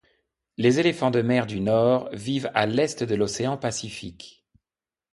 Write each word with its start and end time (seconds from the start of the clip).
Les 0.57 0.79
éléphants 0.79 1.11
de 1.11 1.21
mer 1.21 1.45
du 1.45 1.59
nord 1.61 2.09
vivent 2.11 2.49
à 2.55 2.65
l'est 2.65 3.03
de 3.03 3.13
l'Océan 3.13 3.55
Pacifique. 3.55 4.43